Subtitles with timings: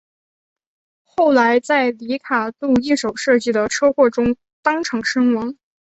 [1.03, 5.53] 后来在里卡度一手设计的车祸中当场身亡。